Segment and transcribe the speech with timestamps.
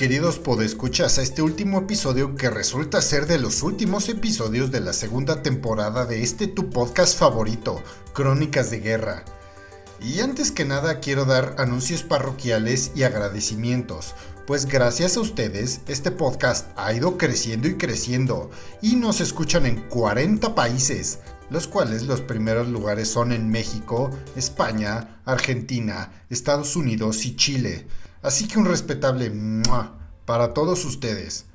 [0.00, 4.94] queridos podescuchas a este último episodio que resulta ser de los últimos episodios de la
[4.94, 7.82] segunda temporada de este tu podcast favorito,
[8.14, 9.26] Crónicas de Guerra.
[10.00, 14.14] Y antes que nada quiero dar anuncios parroquiales y agradecimientos,
[14.46, 19.82] pues gracias a ustedes este podcast ha ido creciendo y creciendo y nos escuchan en
[19.90, 21.18] 40 países,
[21.50, 27.86] los cuales los primeros lugares son en México, España, Argentina, Estados Unidos y Chile.
[28.22, 29.32] Así que un respetable
[30.26, 31.46] para todos ustedes.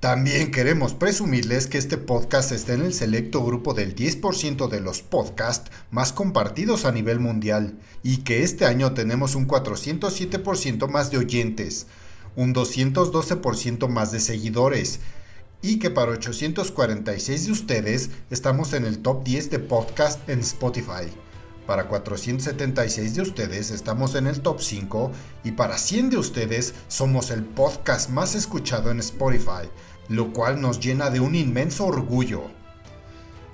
[0.00, 5.02] También queremos presumirles que este podcast está en el selecto grupo del 10% de los
[5.02, 11.18] podcasts más compartidos a nivel mundial y que este año tenemos un 407% más de
[11.18, 11.86] oyentes,
[12.34, 15.00] un 212% más de seguidores
[15.60, 21.10] y que para 846 de ustedes estamos en el top 10 de podcast en Spotify.
[21.66, 25.10] Para 476 de ustedes estamos en el top 5
[25.42, 29.68] y para 100 de ustedes somos el podcast más escuchado en Spotify,
[30.08, 32.44] lo cual nos llena de un inmenso orgullo.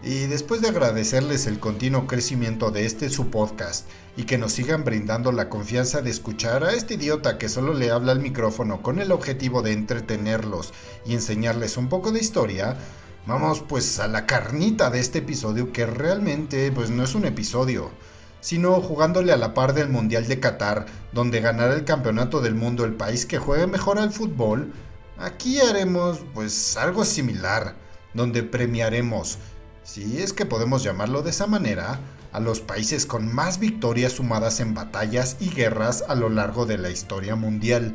[0.05, 4.85] Y después de agradecerles el continuo crecimiento de este su podcast y que nos sigan
[4.85, 8.99] brindando la confianza de escuchar a este idiota que solo le habla al micrófono con
[8.99, 10.75] el objetivo de entretenerlos
[11.07, 12.77] y enseñarles un poco de historia,
[13.25, 17.93] Vamos pues a la carnita de este episodio que realmente pues no es un episodio,
[18.41, 22.85] sino jugándole a la par del Mundial de Qatar, donde ganará el campeonato del mundo
[22.85, 24.73] el país que juegue mejor al fútbol,
[25.19, 27.77] aquí haremos pues algo similar,
[28.13, 29.39] donde premiaremos,
[29.85, 32.01] si es que podemos llamarlo de esa manera,
[32.33, 36.79] a los países con más victorias sumadas en batallas y guerras a lo largo de
[36.79, 37.95] la historia mundial.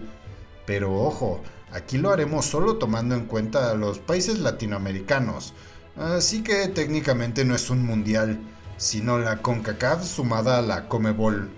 [0.65, 1.41] Pero ojo,
[1.72, 5.53] Aquí lo haremos solo tomando en cuenta a los países latinoamericanos,
[5.97, 8.39] así que técnicamente no es un mundial,
[8.78, 11.50] sino la CONCACAF sumada a la COMEBOL.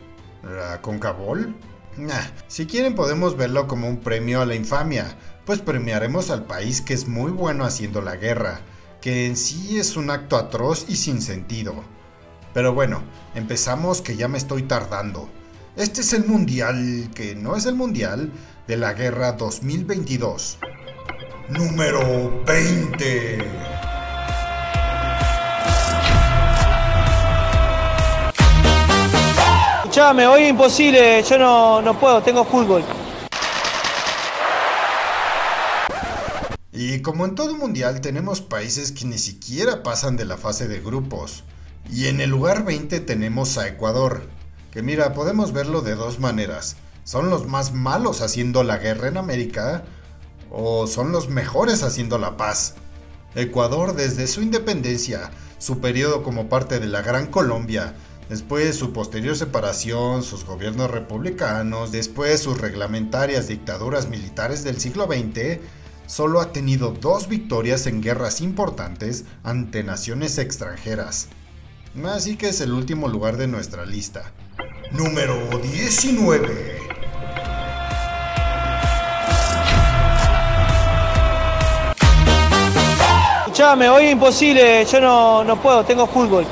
[0.43, 1.55] ¿La CONCABOL?
[2.47, 6.93] si quieren podemos verlo como un premio a la infamia, pues premiaremos al país que
[6.93, 8.61] es muy bueno haciendo la guerra,
[9.01, 11.83] que en sí es un acto atroz y sin sentido.
[12.53, 13.03] Pero bueno,
[13.35, 15.29] empezamos que ya me estoy tardando.
[15.75, 18.31] Este es el mundial, que no es el mundial,
[18.69, 20.59] de la guerra 2022.
[21.49, 23.39] Número 20.
[29.77, 32.83] Escuchame, hoy es imposible, yo no, no puedo, tengo fútbol.
[36.71, 40.79] Y como en todo mundial tenemos países que ni siquiera pasan de la fase de
[40.79, 41.43] grupos.
[41.91, 44.21] Y en el lugar 20 tenemos a Ecuador,
[44.69, 46.75] que mira, podemos verlo de dos maneras
[47.09, 49.83] son los más malos haciendo la guerra en América
[50.51, 52.75] o son los mejores haciendo la paz.
[53.33, 57.95] Ecuador desde su independencia, su periodo como parte de la Gran Colombia,
[58.29, 65.61] después su posterior separación, sus gobiernos republicanos, después sus reglamentarias dictaduras militares del siglo XX,
[66.05, 71.29] solo ha tenido dos victorias en guerras importantes ante naciones extranjeras.
[72.05, 74.31] Así que es el último lugar de nuestra lista.
[74.91, 76.88] Número 19.
[83.49, 86.45] Escuchame, hoy imposible, yo no, no puedo, tengo fútbol.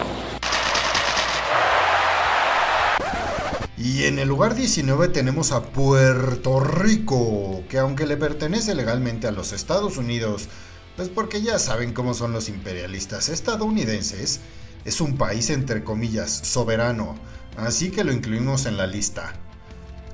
[3.78, 9.32] Y en el lugar 19 tenemos a Puerto Rico, que aunque le pertenece legalmente a
[9.32, 10.50] los Estados Unidos,
[10.96, 14.40] pues porque ya saben cómo son los imperialistas estadounidenses,
[14.84, 17.14] es un país entre comillas soberano,
[17.58, 19.34] así que lo incluimos en la lista.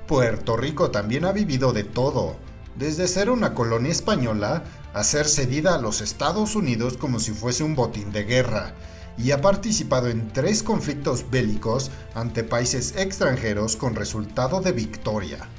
[0.05, 2.35] Puerto Rico también ha vivido de todo,
[2.75, 7.63] desde ser una colonia española a ser cedida a los Estados Unidos como si fuese
[7.63, 8.73] un botín de guerra,
[9.17, 15.49] y ha participado en tres conflictos bélicos ante países extranjeros con resultado de victoria.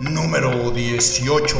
[0.00, 1.56] Número 18.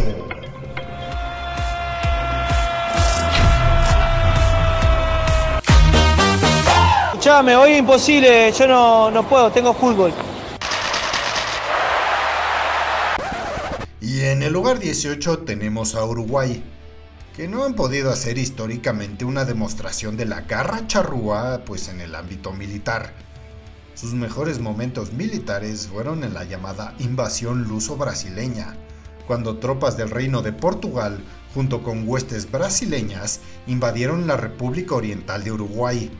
[7.08, 10.12] Escuchame, hoy es imposible, yo no, no puedo, tengo fútbol.
[14.00, 16.62] Y en el lugar 18 tenemos a Uruguay,
[17.38, 22.16] que no han podido hacer históricamente una demostración de la garra charrúa pues en el
[22.16, 23.14] ámbito militar.
[23.94, 28.76] Sus mejores momentos militares fueron en la llamada invasión luso-brasileña,
[29.28, 31.20] cuando tropas del Reino de Portugal,
[31.54, 33.38] junto con huestes brasileñas,
[33.68, 36.10] invadieron la República Oriental de Uruguay,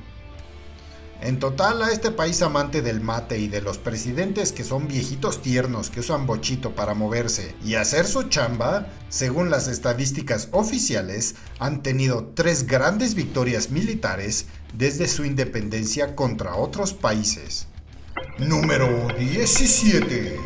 [1.20, 5.43] en total, a este país amante del mate y de los presidentes que son viejitos
[5.43, 11.82] tiernos que usan bochito para moverse y hacer su chamba, según las estadísticas oficiales, han
[11.82, 17.67] tenido tres grandes victorias militares desde su independencia contra otros países.
[18.38, 20.41] Número 17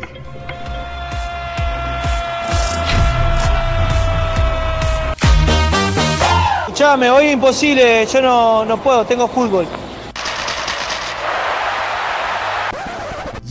[6.63, 9.67] Escuchame, hoy es imposible, yo no, no puedo, tengo fútbol.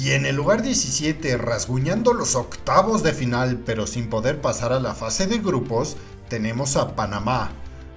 [0.03, 4.81] Y en el lugar 17, rasguñando los octavos de final pero sin poder pasar a
[4.81, 5.97] la fase de grupos,
[6.29, 7.53] tenemos a Panamá,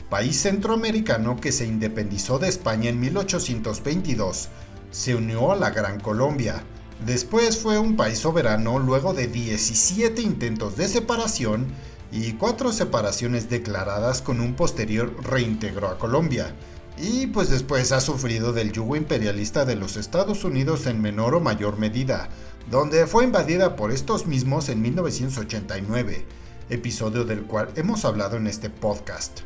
[0.07, 4.49] país centroamericano que se independizó de España en 1822.
[4.91, 6.61] Se unió a la Gran Colombia.
[7.03, 11.65] Después fue un país soberano luego de 17 intentos de separación
[12.11, 16.53] y 4 separaciones declaradas con un posterior reintegro a Colombia
[16.97, 21.39] y pues después ha sufrido del yugo imperialista de los Estados Unidos en menor o
[21.39, 22.29] mayor medida,
[22.69, 26.25] donde fue invadida por estos mismos en 1989,
[26.69, 29.41] episodio del cual hemos hablado en este podcast.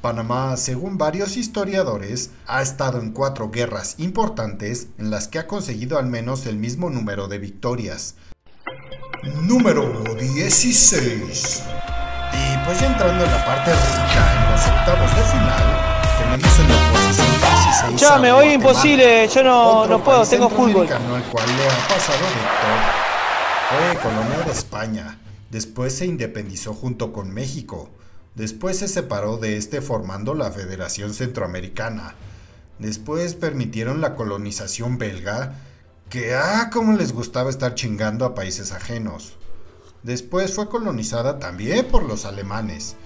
[0.00, 5.98] Panamá, según varios historiadores, ha estado en cuatro guerras importantes en las que ha conseguido
[5.98, 8.14] al menos el mismo número de victorias.
[9.42, 11.62] Número 16.
[12.32, 16.68] Y pues ya entrando en la parte rica, en los octavos de final, tenemos en
[16.68, 20.86] la posición 16 Ya me voy imposible, yo no, no puedo, tengo fútbol.
[20.86, 23.08] centroamericano al cual le ha pasado de todo.
[23.68, 25.18] Fue colonia de España,
[25.50, 27.90] después se independizó junto con México,
[28.34, 32.14] después se separó de este formando la Federación Centroamericana,
[32.78, 35.56] después permitieron la colonización belga,
[36.08, 39.34] que ah, como les gustaba estar chingando a países ajenos.
[40.02, 42.96] Después fue colonizada también por los alemanes,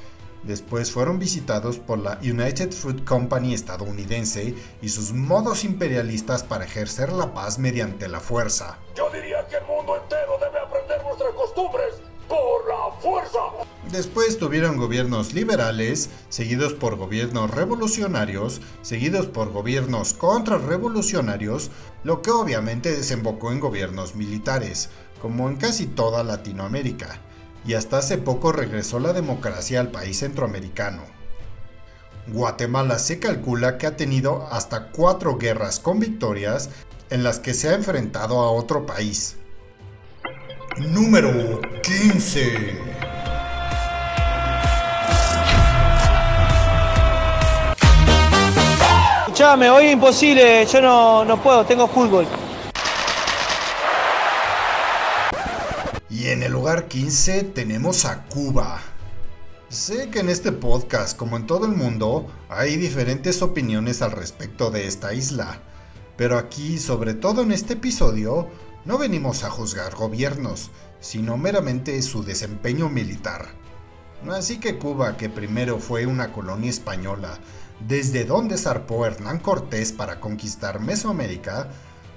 [0.42, 7.12] Después fueron visitados por la United Fruit Company estadounidense y sus modos imperialistas para ejercer
[7.12, 8.78] la paz mediante la fuerza.
[8.96, 11.94] Yo diría que el mundo entero debe aprender nuestras costumbres
[12.28, 13.38] por la fuerza.
[13.92, 21.70] Después tuvieron gobiernos liberales, seguidos por gobiernos revolucionarios, seguidos por gobiernos contrarrevolucionarios,
[22.02, 24.90] lo que obviamente desembocó en gobiernos militares,
[25.20, 27.20] como en casi toda Latinoamérica
[27.67, 31.03] y hasta hace poco regresó la democracia al país centroamericano.
[32.29, 36.70] Guatemala se calcula que ha tenido hasta cuatro guerras con victorias
[37.11, 39.37] en las que se ha enfrentado a otro país.
[40.79, 42.93] Número 15.
[49.23, 52.26] Escuchame, hoy es imposible, yo no, no puedo, tengo fútbol.
[56.22, 58.80] Y en el lugar 15 tenemos a Cuba.
[59.69, 64.70] Sé que en este podcast, como en todo el mundo, hay diferentes opiniones al respecto
[64.70, 65.62] de esta isla,
[66.16, 68.48] pero aquí, sobre todo en este episodio,
[68.84, 70.70] no venimos a juzgar gobiernos,
[71.00, 73.48] sino meramente su desempeño militar.
[74.30, 77.40] Así que Cuba, que primero fue una colonia española,
[77.88, 81.68] desde donde zarpó Hernán Cortés para conquistar Mesoamérica,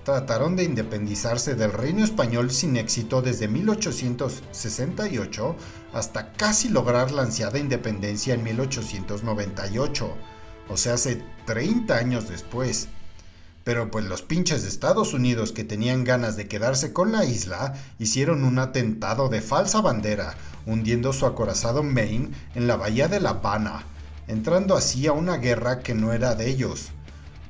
[0.05, 5.55] trataron de independizarse del reino español sin éxito desde 1868
[5.93, 10.15] hasta casi lograr la ansiada independencia en 1898,
[10.69, 12.87] o sea, hace 30 años después.
[13.63, 17.73] Pero pues los pinches de Estados Unidos que tenían ganas de quedarse con la isla
[17.97, 20.35] hicieron un atentado de falsa bandera,
[20.67, 23.85] hundiendo su acorazado Maine en la bahía de La Habana,
[24.27, 26.91] entrando así a una guerra que no era de ellos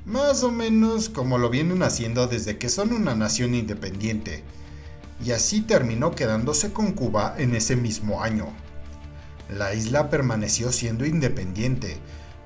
[0.05, 4.43] más o menos como lo vienen haciendo desde que son una nación independiente,
[5.23, 8.47] y así terminó quedándose con Cuba en ese mismo año.
[9.49, 11.97] La isla permaneció siendo independiente,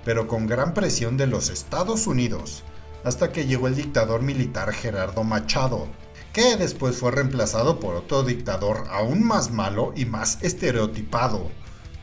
[0.06, 2.63] pero con gran presión de los Estados Unidos,
[3.04, 5.88] hasta que llegó el dictador militar Gerardo Machado,
[6.32, 11.50] que después fue reemplazado por otro dictador aún más malo y más estereotipado,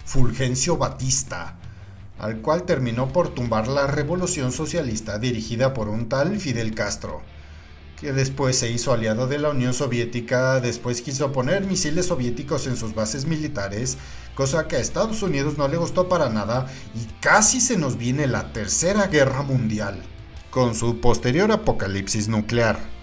[0.05, 1.59] Fulgencio Batista,
[2.19, 7.23] al cual terminó por tumbar la revolución socialista dirigida por un tal Fidel Castro,
[8.01, 12.77] que después se hizo aliado de la Unión Soviética, después quiso poner misiles soviéticos en
[12.77, 13.97] sus bases militares,
[14.35, 18.27] cosa que a Estados Unidos no le gustó para nada y casi se nos viene
[18.27, 20.03] la Tercera Guerra Mundial,
[20.51, 22.96] con su posterior apocalipsis nuclear.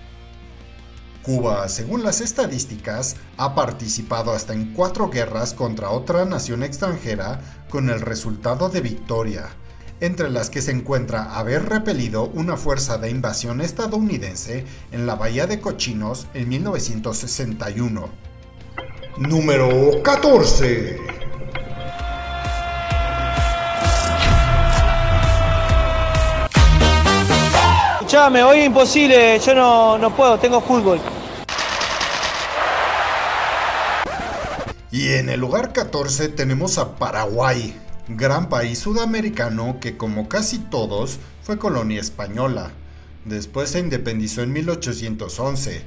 [1.23, 7.39] Cuba, según las estadísticas, ha participado hasta en cuatro guerras contra otra nación extranjera
[7.69, 9.47] con el resultado de victoria,
[10.01, 15.47] entre las que se encuentra haber repelido una fuerza de invasión estadounidense en la Bahía
[15.47, 18.09] de Cochinos en 1961.
[19.17, 20.97] Número 14.
[27.93, 30.99] Escuchame, hoy imposible, yo no, no puedo, tengo fútbol.
[34.93, 37.75] Y en el lugar 14 tenemos a Paraguay,
[38.09, 42.69] gran país sudamericano que como casi todos fue colonia española.
[43.25, 45.81] Después se independizó en 1811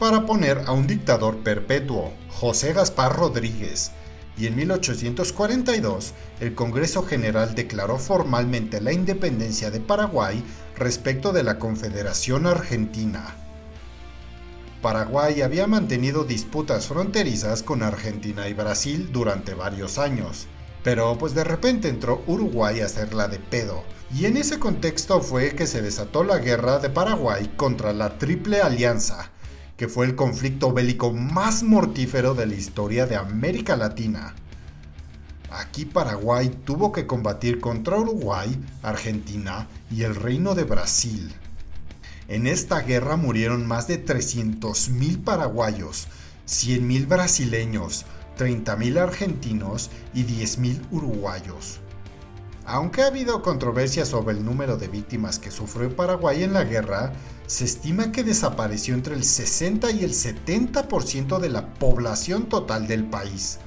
[0.00, 3.92] para poner a un dictador perpetuo, José Gaspar Rodríguez,
[4.36, 10.42] y en 1842 el Congreso General declaró formalmente la independencia de Paraguay
[10.76, 13.36] respecto de la Confederación Argentina.
[14.82, 20.46] Paraguay había mantenido disputas fronterizas con Argentina y Brasil durante varios años,
[20.84, 23.82] pero pues de repente entró Uruguay a hacerla de pedo,
[24.14, 28.60] y en ese contexto fue que se desató la guerra de Paraguay contra la Triple
[28.60, 29.32] Alianza,
[29.76, 34.36] que fue el conflicto bélico más mortífero de la historia de América Latina.
[35.50, 41.34] Aquí Paraguay tuvo que combatir contra Uruguay, Argentina y el Reino de Brasil.
[42.28, 46.08] En esta guerra murieron más de 300.000 paraguayos,
[46.46, 48.04] 100.000 brasileños,
[48.36, 51.80] 30.000 argentinos y 10.000 uruguayos.
[52.66, 57.14] Aunque ha habido controversia sobre el número de víctimas que sufrió Paraguay en la guerra,
[57.46, 63.04] se estima que desapareció entre el 60 y el 70% de la población total del
[63.04, 63.58] país.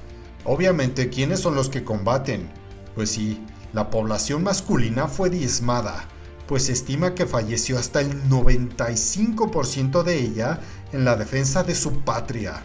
[0.44, 2.48] Obviamente, ¿quiénes son los que combaten?
[2.94, 6.06] Pues sí, la población masculina fue diezmada,
[6.52, 10.60] pues se estima que falleció hasta el 95% de ella
[10.92, 12.60] en la defensa de su patria.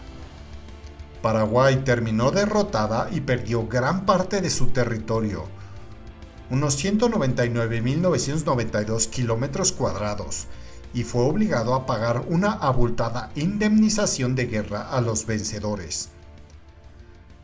[1.22, 5.46] Paraguay terminó derrotada y perdió gran parte de su territorio,
[6.50, 10.48] unos 199.992 kilómetros cuadrados,
[10.92, 16.10] y fue obligado a pagar una abultada indemnización de guerra a los vencedores.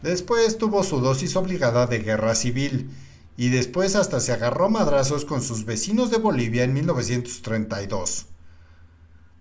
[0.03, 2.91] Después tuvo su dosis obligada de guerra civil
[3.37, 8.27] y después hasta se agarró madrazos con sus vecinos de Bolivia en 1932.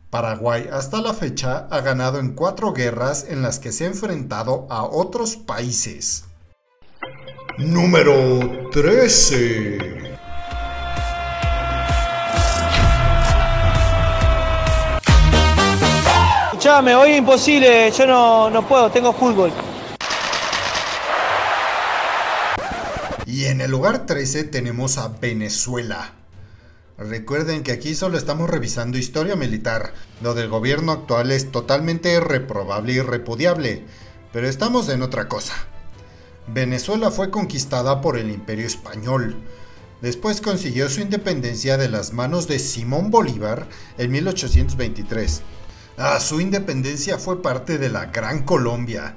[0.10, 4.68] Paraguay hasta la fecha ha ganado en cuatro guerras en las que se ha enfrentado
[4.70, 6.26] a otros países.
[7.58, 9.78] Número 13.
[16.46, 19.52] Escuchame, hoy es imposible, yo no, no puedo, tengo fútbol.
[23.34, 26.13] Y en el lugar 13 tenemos a Venezuela.
[27.00, 29.96] Recuerden que aquí solo estamos revisando historia militar.
[30.22, 33.86] Lo del gobierno actual es totalmente reprobable y repudiable.
[34.32, 35.56] Pero estamos en otra cosa.
[36.46, 39.36] Venezuela fue conquistada por el Imperio Español.
[40.04, 45.42] Después consiguió su independencia de las manos de Simón Bolívar en 1823.
[45.98, 49.16] A su independencia fue parte de la Gran Colombia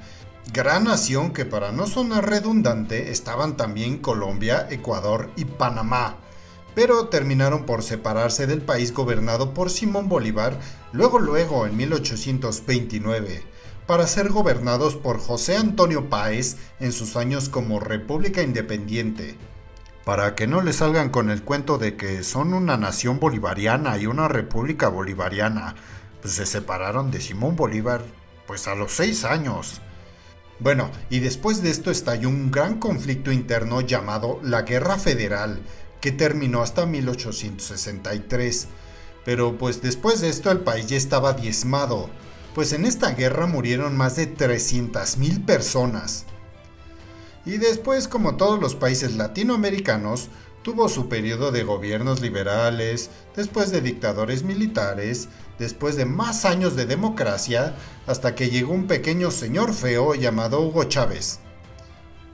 [0.52, 6.16] Gran nación que para no sonar redundante estaban también Colombia, Ecuador y Panamá,
[6.74, 10.58] pero terminaron por separarse del país gobernado por Simón Bolívar
[10.92, 13.42] luego luego en 1829,
[13.86, 19.36] para ser gobernados por José Antonio Páez en sus años como República Independiente.
[20.04, 24.06] Para que no le salgan con el cuento de que son una nación bolivariana y
[24.06, 25.74] una república bolivariana,
[26.22, 28.02] pues se separaron de Simón Bolívar
[28.46, 29.80] pues a los seis años.
[30.58, 35.60] Bueno, y después de esto estalló un gran conflicto interno llamado la Guerra Federal,
[36.00, 38.68] que terminó hasta 1863.
[39.24, 42.08] Pero pues después de esto el país ya estaba diezmado,
[42.54, 46.24] pues en esta guerra murieron más de 300.000 personas.
[47.44, 50.30] Y después, como todos los países latinoamericanos,
[50.62, 56.86] tuvo su periodo de gobiernos liberales, después de dictadores militares, después de más años de
[56.86, 57.74] democracia,
[58.06, 61.40] hasta que llegó un pequeño señor feo llamado Hugo Chávez.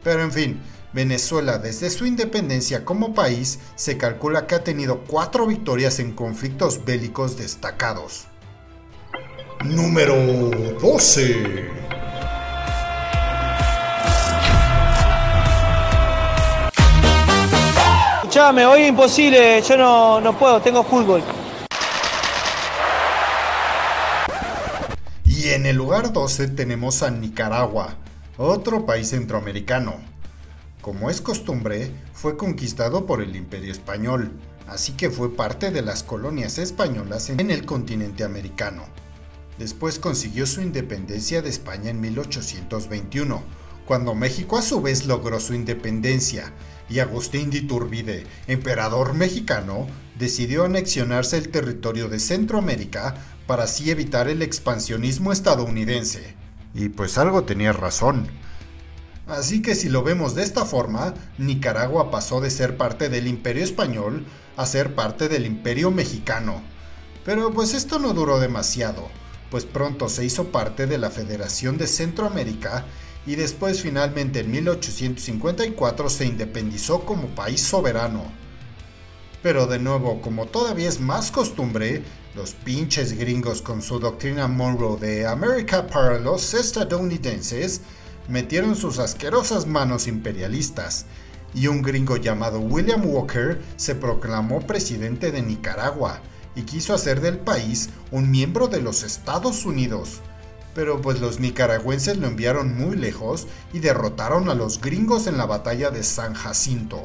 [0.02, 0.60] Pero en fin,
[0.92, 6.84] Venezuela desde su independencia como país se calcula que ha tenido cuatro victorias en conflictos
[6.84, 8.26] bélicos destacados.
[9.64, 10.16] Número
[10.80, 11.70] 12.
[18.22, 21.22] Escuchame, hoy es imposible, yo no, no puedo, tengo fútbol.
[25.42, 27.96] Y en el lugar 12 tenemos a Nicaragua,
[28.36, 29.96] otro país centroamericano.
[30.80, 34.30] Como es costumbre, fue conquistado por el Imperio Español,
[34.68, 38.84] así que fue parte de las colonias españolas en el continente americano.
[39.58, 43.42] Después consiguió su independencia de España en 1821,
[43.84, 46.52] cuando México a su vez logró su independencia,
[46.88, 54.28] y Agustín de Iturbide, emperador mexicano, decidió anexionarse el territorio de Centroamérica para así evitar
[54.28, 56.34] el expansionismo estadounidense.
[56.74, 58.28] Y pues algo tenía razón.
[59.26, 63.62] Así que si lo vemos de esta forma, Nicaragua pasó de ser parte del imperio
[63.62, 64.24] español
[64.56, 66.62] a ser parte del imperio mexicano.
[67.24, 69.08] Pero pues esto no duró demasiado,
[69.50, 72.84] pues pronto se hizo parte de la Federación de Centroamérica
[73.24, 78.24] y después finalmente en 1854 se independizó como país soberano.
[79.42, 82.02] Pero de nuevo, como todavía es más costumbre,
[82.34, 87.82] los pinches gringos con su doctrina Monroe de América para los estadounidenses
[88.28, 91.04] metieron sus asquerosas manos imperialistas
[91.54, 96.20] y un gringo llamado William Walker se proclamó presidente de Nicaragua
[96.54, 100.20] y quiso hacer del país un miembro de los Estados Unidos.
[100.74, 105.44] Pero pues los nicaragüenses lo enviaron muy lejos y derrotaron a los gringos en la
[105.44, 107.04] batalla de San Jacinto.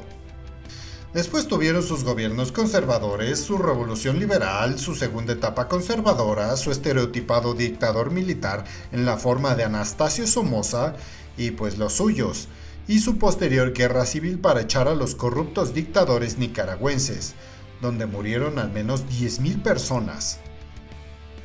[1.18, 8.12] Después tuvieron sus gobiernos conservadores, su revolución liberal, su segunda etapa conservadora, su estereotipado dictador
[8.12, 10.94] militar en la forma de Anastasio Somoza
[11.36, 12.50] y pues los suyos,
[12.88, 17.34] y su posterior guerra civil para echar a los corruptos dictadores nicaragüenses,
[17.82, 20.40] donde murieron al menos 10.000 personas.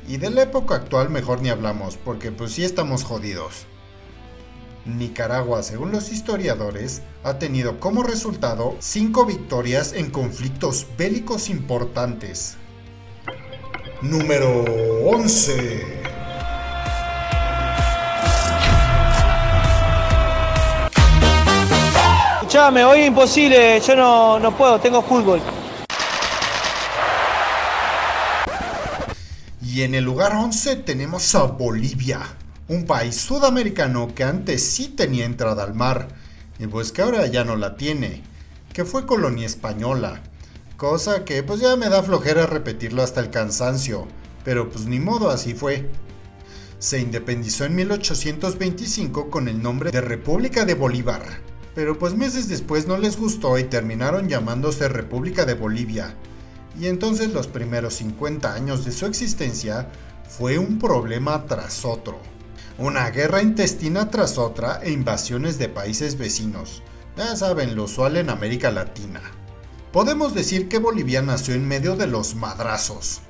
[0.07, 3.65] Y de la época actual mejor ni hablamos, porque pues sí estamos jodidos.
[4.85, 12.57] Nicaragua, según los historiadores, ha tenido como resultado cinco victorias en conflictos bélicos importantes.
[14.01, 14.65] Número
[15.05, 16.03] 11.
[22.35, 25.41] Escuchame, hoy es imposible, yo no, no puedo, tengo fútbol.
[29.61, 32.19] Y en el lugar 11 tenemos a Bolivia,
[32.73, 36.07] un país sudamericano que antes sí tenía entrada al mar,
[36.59, 38.23] y pues que ahora ya no la tiene,
[38.73, 40.21] que fue colonia española,
[40.77, 44.07] cosa que pues ya me da flojera repetirlo hasta el cansancio,
[44.43, 45.89] pero pues ni modo así fue.
[46.79, 51.23] Se independizó en 1825 con el nombre de República de Bolívar,
[51.75, 56.15] pero pues meses después no les gustó y terminaron llamándose República de Bolivia.
[56.79, 59.87] Y entonces los primeros 50 años de su existencia
[60.27, 62.32] fue un problema tras otro.
[62.79, 66.81] Una guerra intestina tras otra e invasiones de países vecinos.
[67.15, 69.21] Ya saben, lo usual en América Latina.
[69.91, 73.21] Podemos decir que Bolivia nació en medio de los madrazos.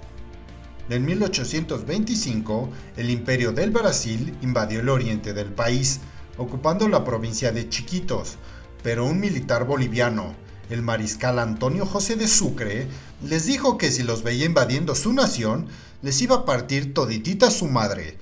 [0.90, 6.00] En 1825, el imperio del Brasil invadió el oriente del país,
[6.38, 8.38] ocupando la provincia de Chiquitos,
[8.82, 10.36] pero un militar boliviano,
[10.70, 12.88] el mariscal Antonio José de Sucre,
[13.22, 15.68] les dijo que si los veía invadiendo su nación,
[16.02, 18.18] les iba a partir toditita su madre.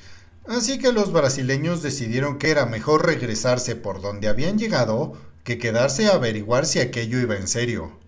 [0.47, 6.07] Así que los brasileños decidieron que era mejor regresarse por donde habían llegado que quedarse
[6.07, 7.99] a averiguar si aquello iba en serio.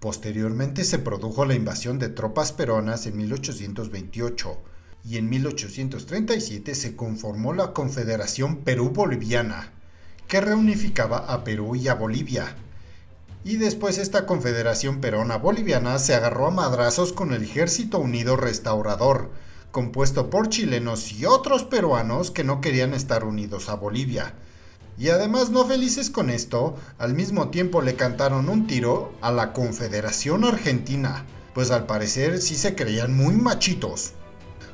[0.00, 4.58] Posteriormente se produjo la invasión de tropas peruanas en 1828
[5.04, 9.72] y en 1837 se conformó la Confederación Perú-Boliviana,
[10.28, 12.54] que reunificaba a Perú y a Bolivia.
[13.44, 19.30] Y después esta Confederación Perona-Boliviana se agarró a madrazos con el Ejército Unido Restaurador,
[19.70, 24.34] compuesto por chilenos y otros peruanos que no querían estar unidos a Bolivia.
[24.98, 29.52] Y además no felices con esto, al mismo tiempo le cantaron un tiro a la
[29.52, 34.12] Confederación Argentina, pues al parecer sí se creían muy machitos.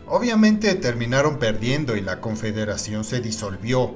[0.06, 3.94] Obviamente terminaron perdiendo y la confederación se disolvió,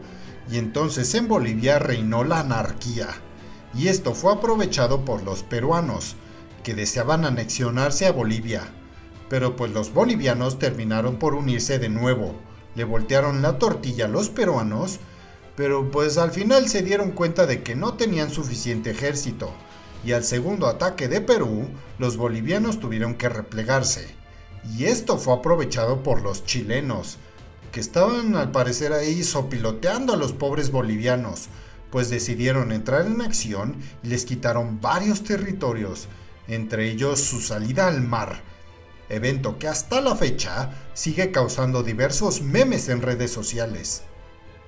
[0.51, 3.09] y entonces en Bolivia reinó la anarquía,
[3.75, 6.17] y esto fue aprovechado por los peruanos,
[6.63, 8.69] que deseaban anexionarse a Bolivia,
[9.29, 12.35] pero pues los bolivianos terminaron por unirse de nuevo,
[12.75, 15.01] le voltearon la tortilla a los peruanos,
[15.57, 19.53] pero pues al final se dieron cuenta de que no tenían suficiente ejército,
[20.05, 24.07] y al segundo ataque de Perú, los bolivianos tuvieron que replegarse.
[24.77, 27.19] Y esto fue aprovechado por los chilenos,
[27.73, 31.49] que estaban al parecer ahí sopiloteando a los pobres bolivianos,
[31.91, 36.09] pues decidieron entrar en acción y les quitaron varios territorios,
[36.47, 38.43] entre ellos su salida al mar,
[39.09, 44.03] evento que hasta la fecha sigue causando diversos memes en redes sociales.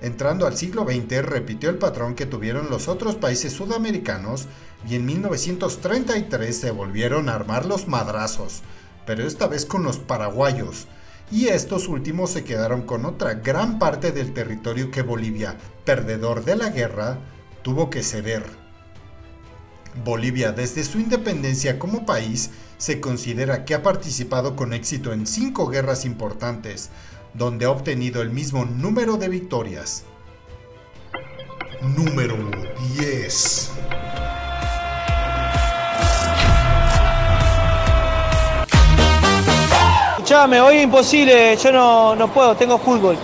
[0.01, 4.47] Entrando al siglo XX repitió el patrón que tuvieron los otros países sudamericanos
[4.89, 8.63] y en 1933 se volvieron a armar los madrazos,
[9.05, 10.87] pero esta vez con los paraguayos,
[11.31, 16.55] y estos últimos se quedaron con otra gran parte del territorio que Bolivia, perdedor de
[16.55, 17.19] la guerra,
[17.61, 18.43] tuvo que ceder.
[20.03, 22.49] Bolivia desde su independencia como país
[22.81, 26.89] se considera que ha participado con éxito en cinco guerras importantes,
[27.35, 30.03] donde ha obtenido el mismo número de victorias.
[31.95, 32.35] Número
[32.97, 33.71] 10
[40.13, 43.15] Escuchame, hoy es imposible, yo no, no puedo, tengo fútbol.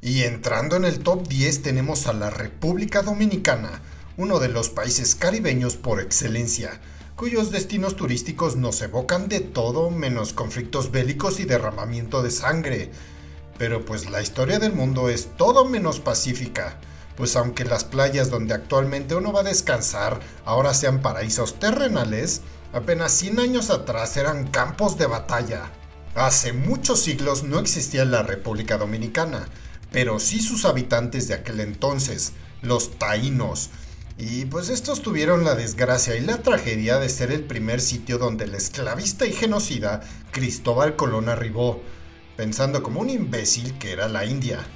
[0.00, 3.82] Y entrando en el top 10 tenemos a la República Dominicana,
[4.16, 6.80] uno de los países caribeños por excelencia,
[7.16, 12.90] cuyos destinos turísticos nos evocan de todo menos conflictos bélicos y derramamiento de sangre.
[13.58, 16.78] Pero pues la historia del mundo es todo menos pacífica,
[17.16, 23.12] pues aunque las playas donde actualmente uno va a descansar ahora sean paraísos terrenales, apenas
[23.12, 25.70] 100 años atrás eran campos de batalla.
[26.14, 29.48] Hace muchos siglos no existía la República Dominicana,
[29.92, 33.70] pero sí sus habitantes de aquel entonces, los taínos.
[34.18, 38.44] Y pues estos tuvieron la desgracia y la tragedia de ser el primer sitio donde
[38.44, 40.00] el esclavista y genocida
[40.30, 41.82] Cristóbal Colón arribó,
[42.34, 44.66] pensando como un imbécil que era la India.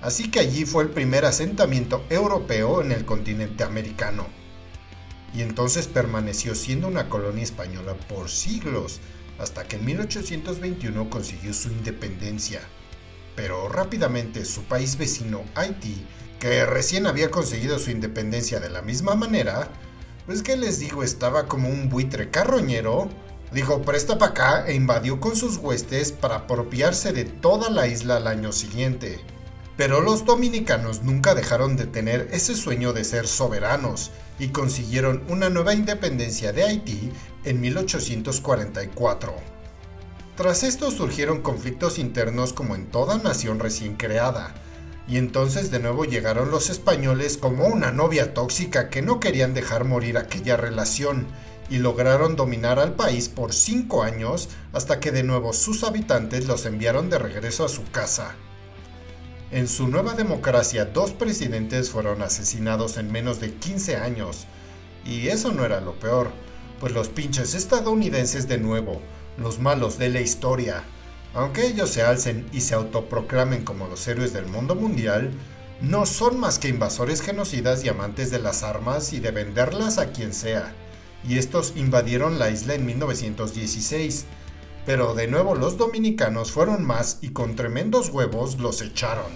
[0.00, 4.26] Así que allí fue el primer asentamiento europeo en el continente americano.
[5.34, 9.00] Y entonces permaneció siendo una colonia española por siglos,
[9.38, 12.62] hasta que en 1821 consiguió su independencia.
[13.36, 16.02] Pero rápidamente su país vecino, Haití,
[16.40, 19.68] que recién había conseguido su independencia de la misma manera,
[20.26, 23.08] pues que les digo, estaba como un buitre carroñero,
[23.52, 28.16] dijo presta para acá e invadió con sus huestes para apropiarse de toda la isla
[28.16, 29.20] al año siguiente.
[29.76, 35.50] Pero los dominicanos nunca dejaron de tener ese sueño de ser soberanos y consiguieron una
[35.50, 37.12] nueva independencia de Haití
[37.44, 39.34] en 1844.
[40.36, 44.54] Tras esto surgieron conflictos internos como en toda nación recién creada,
[45.10, 49.84] y entonces de nuevo llegaron los españoles como una novia tóxica que no querían dejar
[49.84, 51.26] morir aquella relación,
[51.68, 56.66] y lograron dominar al país por cinco años hasta que de nuevo sus habitantes los
[56.66, 58.34] enviaron de regreso a su casa.
[59.52, 64.46] En su nueva democracia, dos presidentes fueron asesinados en menos de 15 años.
[65.04, 66.30] Y eso no era lo peor,
[66.78, 69.00] pues los pinches estadounidenses de nuevo,
[69.38, 70.84] los malos de la historia,
[71.34, 75.30] aunque ellos se alcen y se autoproclamen como los héroes del mundo mundial,
[75.80, 80.12] no son más que invasores genocidas y amantes de las armas y de venderlas a
[80.12, 80.74] quien sea.
[81.26, 84.26] Y estos invadieron la isla en 1916,
[84.84, 89.32] pero de nuevo los dominicanos fueron más y con tremendos huevos los echaron.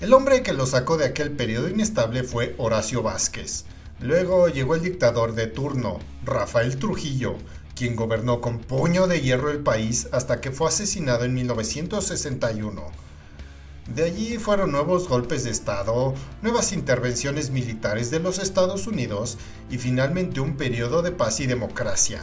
[0.00, 3.64] El hombre que los sacó de aquel periodo inestable fue Horacio Vázquez.
[4.00, 7.36] Luego llegó el dictador de turno, Rafael Trujillo,
[7.74, 13.04] quien gobernó con puño de hierro el país hasta que fue asesinado en 1961.
[13.88, 19.36] De allí fueron nuevos golpes de Estado, nuevas intervenciones militares de los Estados Unidos
[19.70, 22.22] y finalmente un periodo de paz y democracia.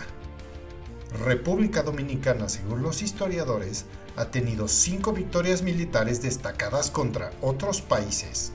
[1.23, 3.85] República Dominicana, según los historiadores,
[4.15, 8.53] ha tenido cinco victorias militares destacadas contra otros países.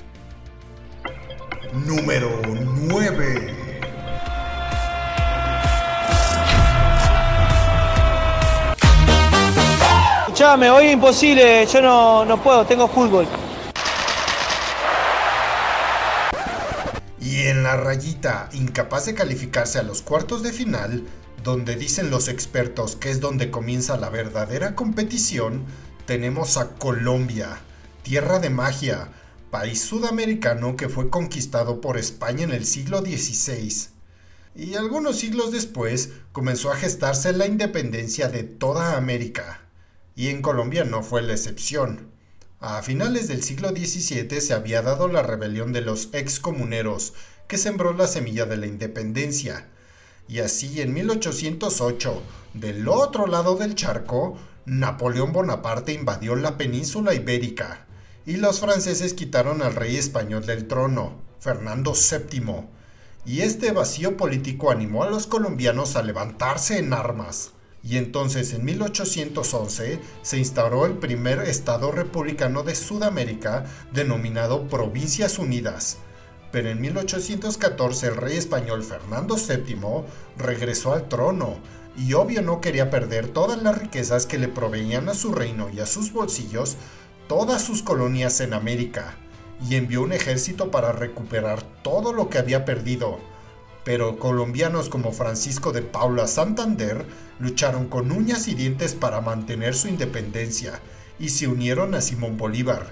[1.86, 3.65] Número 9.
[10.36, 13.26] Escuchame, hoy imposible, yo no, no puedo, tengo fútbol.
[17.18, 21.04] Y en la rayita, incapaz de calificarse a los cuartos de final,
[21.42, 25.64] donde dicen los expertos que es donde comienza la verdadera competición,
[26.04, 27.60] tenemos a Colombia,
[28.02, 29.08] tierra de magia,
[29.50, 33.88] país sudamericano que fue conquistado por España en el siglo XVI.
[34.54, 39.62] Y algunos siglos después comenzó a gestarse la independencia de toda América.
[40.16, 42.10] Y en Colombia no fue la excepción.
[42.58, 47.14] A finales del siglo XVII se había dado la rebelión de los excomuneros,
[47.46, 49.68] que sembró la semilla de la independencia,
[50.26, 52.22] y así en 1808,
[52.54, 57.86] del otro lado del charco, Napoleón Bonaparte invadió la península ibérica
[58.26, 62.66] y los franceses quitaron al rey español del trono, Fernando VII,
[63.24, 67.52] y este vacío político animó a los colombianos a levantarse en armas.
[67.86, 75.98] Y entonces en 1811 se instauró el primer Estado republicano de Sudamérica denominado Provincias Unidas,
[76.50, 80.04] pero en 1814 el rey español Fernando VII
[80.36, 81.58] regresó al trono
[81.96, 85.78] y obvio no quería perder todas las riquezas que le proveían a su reino y
[85.78, 86.76] a sus bolsillos
[87.28, 89.16] todas sus colonias en América,
[89.68, 93.18] y envió un ejército para recuperar todo lo que había perdido.
[93.86, 97.06] Pero colombianos como Francisco de Paula Santander
[97.38, 100.80] lucharon con uñas y dientes para mantener su independencia
[101.20, 102.88] y se unieron a Simón Bolívar,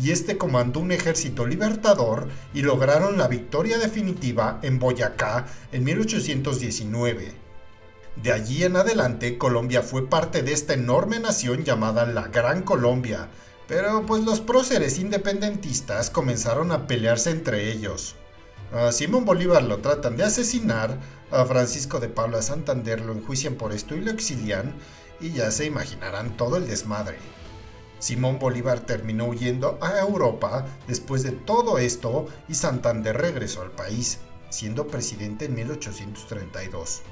[0.00, 7.32] y este comandó un ejército libertador y lograron la victoria definitiva en Boyacá en 1819.
[8.22, 13.30] De allí en adelante Colombia fue parte de esta enorme nación llamada la Gran Colombia,
[13.66, 18.14] pero pues los próceres independentistas comenzaron a pelearse entre ellos.
[18.72, 20.98] A Simón Bolívar lo tratan de asesinar,
[21.30, 24.74] a Francisco de Paula Santander lo enjuician por esto y lo exilian,
[25.20, 27.16] y ya se imaginarán todo el desmadre.
[27.98, 34.18] Simón Bolívar terminó huyendo a Europa después de todo esto y Santander regresó al país,
[34.50, 37.02] siendo presidente en 1832.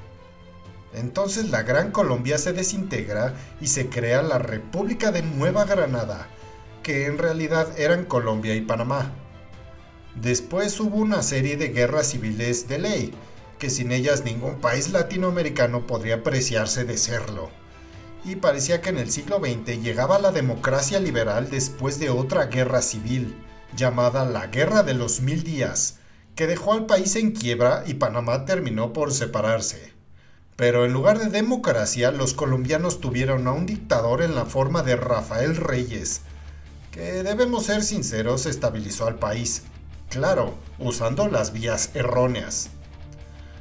[0.93, 6.29] Entonces la Gran Colombia se desintegra y se crea la República de Nueva Granada,
[6.83, 9.13] que en realidad eran Colombia y Panamá.
[10.21, 13.15] Después hubo una serie de guerras civiles de ley,
[13.59, 17.51] que sin ellas ningún país latinoamericano podría apreciarse de serlo
[18.25, 22.81] y parecía que en el siglo XX llegaba la democracia liberal después de otra guerra
[22.81, 23.37] civil,
[23.77, 25.99] llamada la Guerra de los Mil Días,
[26.35, 29.93] que dejó al país en quiebra y Panamá terminó por separarse.
[30.57, 34.97] Pero en lugar de democracia, los colombianos tuvieron a un dictador en la forma de
[34.97, 36.23] Rafael Reyes,
[36.93, 39.65] que debemos ser sinceros estabilizó al país,
[40.09, 42.71] claro, usando las vías erróneas.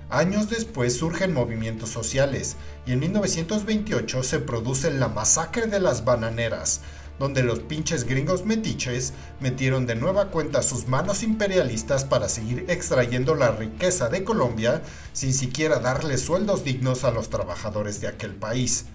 [0.10, 6.82] Años después surgen movimientos sociales y en 1928 se produce la masacre de las bananeras,
[7.18, 13.34] donde los pinches gringos metiches metieron de nueva cuenta sus manos imperialistas para seguir extrayendo
[13.34, 18.86] la riqueza de Colombia sin siquiera darle sueldos dignos a los trabajadores de aquel país.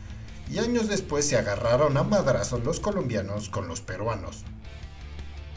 [0.48, 4.44] Y años después se agarraron a madrazos los colombianos con los peruanos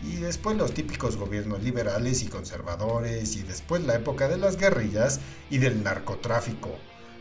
[0.04, 5.20] y después los típicos gobiernos liberales y conservadores, y después la época de las guerrillas
[5.50, 6.70] y del narcotráfico,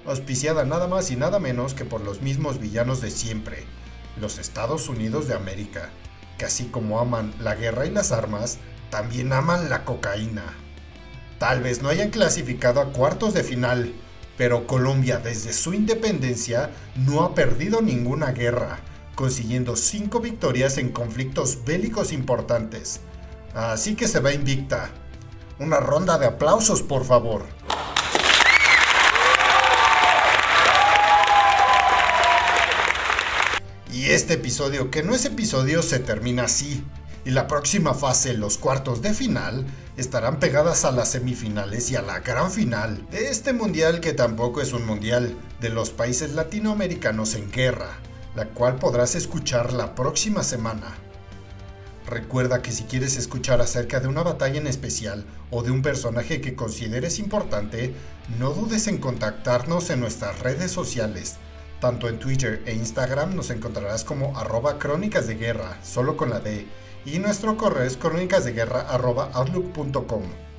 [0.07, 3.65] auspiciada nada más y nada menos que por los mismos villanos de siempre,
[4.21, 5.91] los Estados Unidos de América,
[6.39, 8.59] que así como aman la guerra y las armas,
[8.91, 10.45] también aman la cocaína.
[11.39, 13.95] Tal vez no hayan clasificado a cuartos de final,
[14.37, 18.81] pero Colombia desde su independencia no ha perdido ninguna guerra
[19.15, 23.01] consiguiendo 5 victorias en conflictos bélicos importantes.
[23.55, 24.91] Así que se va invicta.
[25.59, 27.45] Una ronda de aplausos, por favor.
[33.93, 36.83] Y este episodio, que no es episodio, se termina así.
[37.25, 39.67] Y la próxima fase, los cuartos de final,
[39.99, 44.63] estarán pegadas a las semifinales y a la gran final de este mundial que tampoco
[44.63, 47.99] es un mundial de los países latinoamericanos en guerra
[48.35, 50.97] la cual podrás escuchar la próxima semana.
[52.07, 56.41] Recuerda que si quieres escuchar acerca de una batalla en especial o de un personaje
[56.41, 57.95] que consideres importante,
[58.39, 61.37] no dudes en contactarnos en nuestras redes sociales.
[61.81, 66.41] Tanto en Twitter e Instagram nos encontrarás como arroba crónicas de guerra, solo con la
[66.41, 66.67] D,
[67.05, 70.50] y nuestro correo es crónicasdeguerra.outlook.com.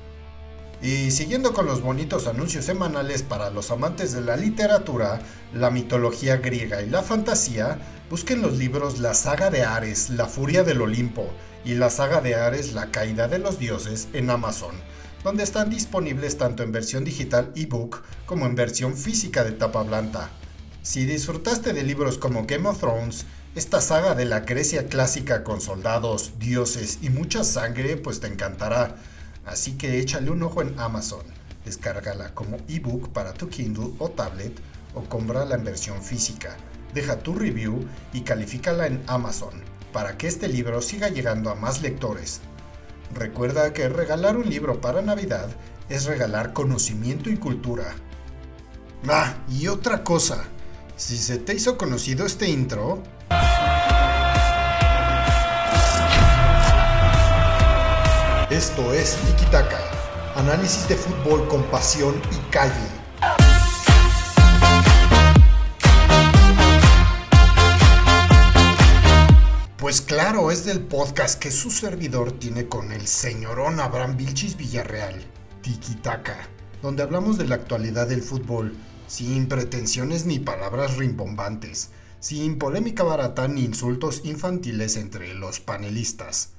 [0.82, 5.20] Y siguiendo con los bonitos anuncios semanales para los amantes de la literatura,
[5.54, 7.78] la mitología griega y la fantasía,
[8.10, 11.30] busquen los libros La saga de Ares, La furia del Olimpo
[11.64, 14.74] y La saga de Ares, La caída de los dioses en Amazon,
[15.22, 20.30] donde están disponibles tanto en versión digital ebook como en versión física de tapa blanda.
[20.82, 25.60] Si disfrutaste de libros como Game of Thrones, esta saga de la Grecia clásica con
[25.60, 28.96] soldados, dioses y mucha sangre, pues te encantará
[29.44, 31.24] Así que échale un ojo en Amazon,
[31.64, 34.52] descárgala como ebook para tu Kindle o tablet
[34.94, 36.56] o cómprala en versión física.
[36.94, 41.82] Deja tu review y califícala en Amazon para que este libro siga llegando a más
[41.82, 42.40] lectores.
[43.14, 45.48] Recuerda que regalar un libro para Navidad
[45.88, 47.94] es regalar conocimiento y cultura.
[49.08, 50.44] Ah, y otra cosa,
[50.96, 53.02] si se te hizo conocido este intro,
[58.52, 59.80] Esto es Tiki Taka,
[60.36, 62.74] análisis de fútbol con pasión y calle.
[69.78, 75.24] Pues claro, es del podcast que su servidor tiene con el señorón Abraham Vilchis Villarreal,
[75.62, 76.36] Tiki Taka,
[76.82, 81.88] donde hablamos de la actualidad del fútbol, sin pretensiones ni palabras rimbombantes,
[82.20, 86.50] sin polémica barata ni insultos infantiles entre los panelistas.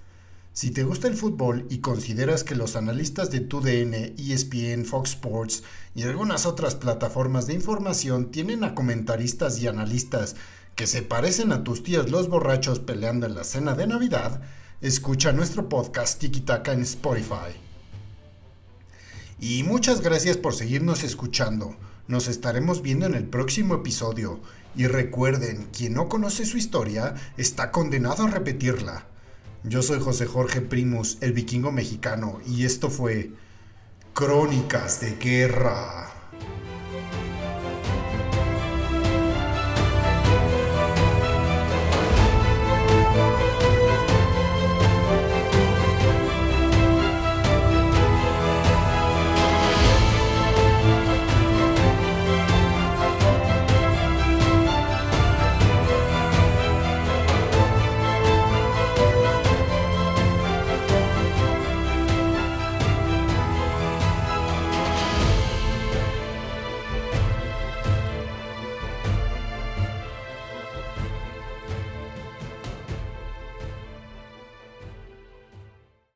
[0.54, 5.64] Si te gusta el fútbol y consideras que los analistas de TUDN, ESPN, Fox Sports
[5.96, 10.36] y algunas otras plataformas de información tienen a comentaristas y analistas
[10.76, 14.42] que se parecen a tus tíos los borrachos peleando en la cena de Navidad,
[14.80, 17.58] escucha nuestro podcast Tiki en Spotify.
[19.40, 21.76] Y muchas gracias por seguirnos escuchando.
[22.08, 24.40] Nos estaremos viendo en el próximo episodio.
[24.76, 29.08] Y recuerden, quien no conoce su historia está condenado a repetirla.
[29.66, 33.32] Yo soy José Jorge Primus, el vikingo mexicano, y esto fue
[34.14, 36.13] Crónicas de Guerra.